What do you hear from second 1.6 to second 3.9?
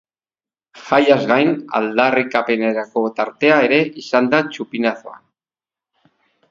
aldarrikapenerako tartea ere